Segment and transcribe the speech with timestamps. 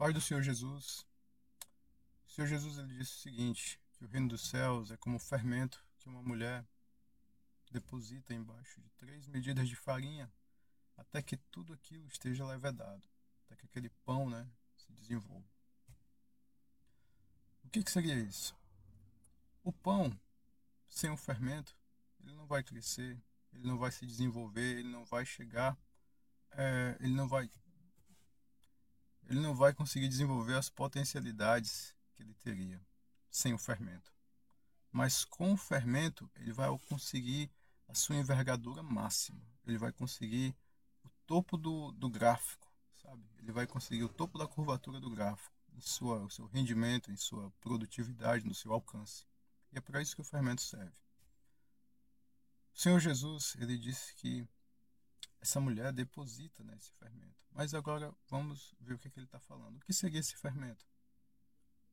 [0.00, 1.06] Pai do Senhor Jesus,
[2.26, 5.20] o Senhor Jesus ele disse o seguinte, que o reino dos céus é como o
[5.20, 6.66] fermento que uma mulher
[7.70, 10.32] deposita embaixo de três medidas de farinha
[10.96, 13.06] até que tudo aquilo esteja levedado,
[13.44, 15.46] até que aquele pão né, se desenvolva.
[17.62, 18.56] O que, que seria isso?
[19.62, 20.18] O pão,
[20.88, 21.76] sem o fermento,
[22.20, 23.22] ele não vai crescer,
[23.52, 25.76] ele não vai se desenvolver, ele não vai chegar,
[26.52, 27.50] é, ele não vai
[29.30, 32.84] ele não vai conseguir desenvolver as potencialidades que ele teria
[33.30, 34.12] sem o fermento.
[34.90, 37.48] Mas com o fermento, ele vai conseguir
[37.86, 39.40] a sua envergadura máxima.
[39.64, 40.52] Ele vai conseguir
[41.04, 42.68] o topo do, do gráfico,
[43.00, 43.22] sabe?
[43.38, 47.16] Ele vai conseguir o topo da curvatura do gráfico, em sua, o seu rendimento, em
[47.16, 49.24] sua produtividade, no seu alcance.
[49.72, 50.98] E é para isso que o fermento serve.
[52.74, 54.44] O Senhor Jesus, ele disse que
[55.40, 57.40] essa mulher deposita né, esse fermento.
[57.52, 59.76] Mas agora vamos ver o que, é que ele está falando.
[59.76, 60.86] O que seria esse fermento?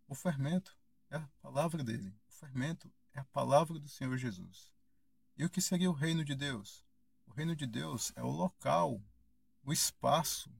[0.07, 0.77] O fermento
[1.09, 2.13] é a palavra dele.
[2.27, 4.71] O fermento é a palavra do Senhor Jesus.
[5.37, 6.85] E o que seria o reino de Deus?
[7.25, 9.01] O reino de Deus é o local,
[9.63, 10.51] o espaço,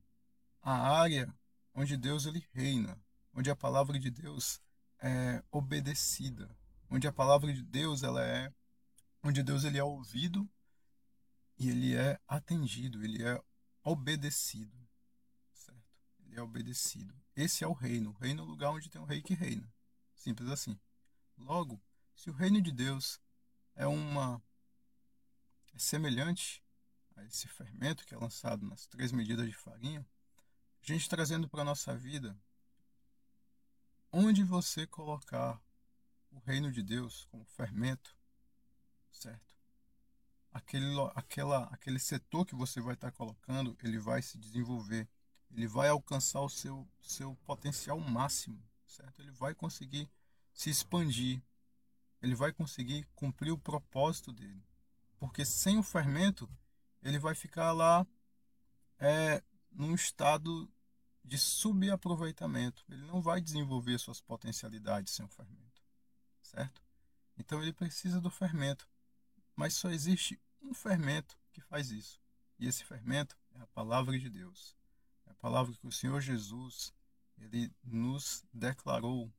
[0.62, 1.34] a área
[1.74, 3.00] onde Deus ele reina,
[3.34, 4.62] onde a palavra de Deus
[5.00, 6.50] é obedecida,
[6.90, 8.54] onde a palavra de Deus ela é,
[9.24, 10.50] onde Deus ele é ouvido
[11.58, 13.42] e ele é atendido, ele é
[13.84, 14.78] obedecido,
[15.54, 15.98] certo?
[16.20, 17.14] Ele é obedecido.
[17.36, 18.12] Esse é o reino.
[18.12, 19.72] O reino é o lugar onde tem um rei que reina.
[20.16, 20.80] Simples assim.
[21.38, 21.82] Logo,
[22.16, 23.20] se o reino de Deus
[23.76, 24.42] é uma
[25.74, 26.64] é semelhante
[27.16, 30.06] a esse fermento que é lançado nas três medidas de farinha,
[30.82, 32.38] a gente trazendo para a nossa vida,
[34.12, 35.62] onde você colocar
[36.32, 38.16] o reino de Deus como fermento,
[39.12, 39.57] certo?
[40.58, 45.08] Aquele, aquela, aquele setor que você vai estar colocando, ele vai se desenvolver,
[45.52, 49.22] ele vai alcançar o seu, seu potencial máximo, certo?
[49.22, 50.10] Ele vai conseguir
[50.54, 51.42] se expandir,
[52.22, 54.64] ele vai conseguir cumprir o propósito dele.
[55.20, 56.50] Porque sem o fermento,
[57.04, 58.06] ele vai ficar lá
[59.00, 60.70] é, num estado
[61.24, 62.84] de subaproveitamento.
[62.90, 65.84] Ele não vai desenvolver suas potencialidades sem o fermento,
[66.42, 66.82] certo?
[67.38, 68.88] Então ele precisa do fermento.
[69.56, 72.22] Mas só existe um fermento que faz isso.
[72.60, 74.76] E esse fermento é a palavra de Deus.
[75.26, 76.94] É a palavra que o Senhor Jesus
[77.38, 79.32] ele nos declarou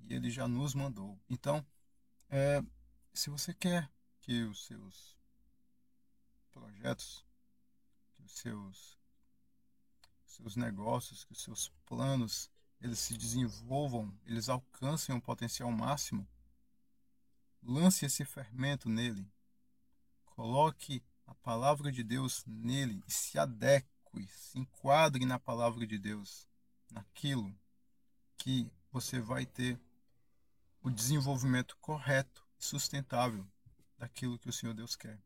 [0.00, 1.18] e ele já nos mandou.
[1.30, 1.64] Então,
[2.28, 2.62] é,
[3.12, 5.16] se você quer que os seus
[6.50, 7.24] projetos,
[8.14, 8.98] que os seus,
[10.26, 16.28] seus negócios, que os seus planos, eles se desenvolvam, eles alcancem um potencial máximo,
[17.62, 19.30] lance esse fermento nele,
[20.34, 23.88] Coloque a palavra de Deus nele e se adeque,
[24.28, 26.48] se enquadre na palavra de Deus,
[26.90, 27.54] naquilo
[28.36, 29.78] que você vai ter
[30.82, 33.46] o desenvolvimento correto e sustentável
[33.98, 35.20] daquilo que o Senhor Deus quer.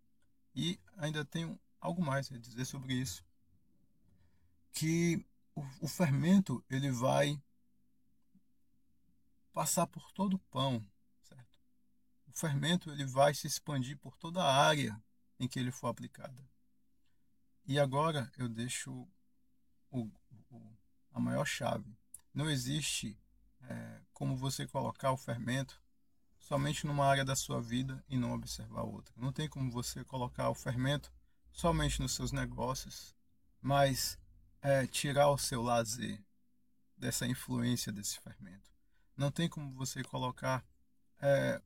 [0.55, 3.25] E ainda tenho algo mais a dizer sobre isso,
[4.72, 5.25] que
[5.55, 7.41] o, fermento ele vai
[9.53, 10.84] passar por todo o pão,
[12.36, 15.02] o fermento ele vai se expandir por toda a área
[15.41, 16.47] em que ele for aplicado.
[17.64, 19.08] E agora eu deixo
[19.91, 20.10] o,
[20.50, 20.76] o,
[21.12, 21.97] a maior chave.
[22.34, 23.19] Não existe
[23.62, 25.80] é, como você colocar o fermento
[26.38, 29.14] somente numa área da sua vida e não observar outra.
[29.16, 31.10] Não tem como você colocar o fermento
[31.50, 33.14] somente nos seus negócios,
[33.62, 34.18] mas
[34.60, 36.22] é, tirar o seu lazer
[36.98, 38.70] dessa influência desse fermento.
[39.16, 40.62] Não tem como você colocar
[41.18, 41.62] é,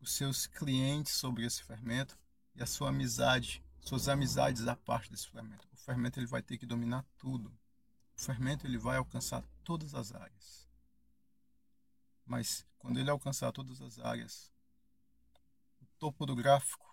[0.00, 2.18] os seus clientes sobre esse fermento
[2.54, 5.66] e a sua amizade, suas amizades à parte desse fermento.
[5.72, 7.48] O fermento ele vai ter que dominar tudo.
[8.16, 10.68] O fermento ele vai alcançar todas as áreas.
[12.24, 14.52] Mas quando ele alcançar todas as áreas,
[15.80, 16.86] o topo do gráfico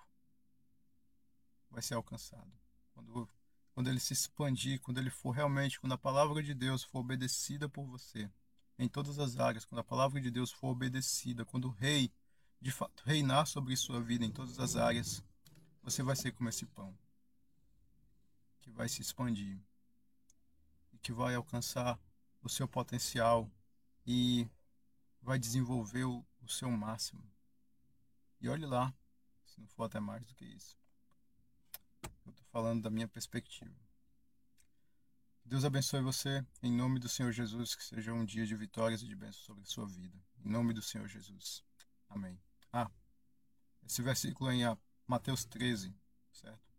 [1.70, 2.52] vai ser alcançado.
[2.94, 3.30] Quando,
[3.74, 7.68] quando ele se expandir, quando ele for realmente, quando a palavra de Deus for obedecida
[7.68, 8.30] por você,
[8.78, 12.12] em todas as áreas, quando a palavra de Deus for obedecida, quando o rei
[12.64, 15.22] de fato reinar sobre sua vida em todas as áreas,
[15.82, 16.98] você vai ser como esse pão
[18.62, 19.60] que vai se expandir
[20.94, 22.00] e que vai alcançar
[22.42, 23.52] o seu potencial
[24.08, 24.48] e
[25.22, 27.22] vai desenvolver o, o seu máximo.
[28.40, 28.94] E olhe lá,
[29.44, 30.80] se não for até mais do que isso.
[32.26, 33.76] Eu estou falando da minha perspectiva.
[35.44, 39.08] Deus abençoe você, em nome do Senhor Jesus, que seja um dia de vitórias e
[39.08, 40.18] de bênçãos sobre a sua vida.
[40.46, 41.62] Em nome do Senhor Jesus.
[42.10, 42.40] Amém.
[42.74, 42.90] Ah,
[43.88, 45.94] esse versículo é em Mateus 13,
[46.32, 46.74] certo?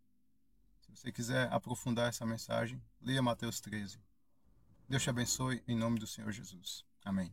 [0.80, 4.00] Se você quiser aprofundar essa mensagem, leia Mateus 13.
[4.88, 6.84] Deus te abençoe em nome do Senhor Jesus.
[7.04, 7.32] Amém.